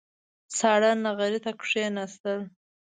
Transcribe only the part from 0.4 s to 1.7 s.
ساړه نغري ته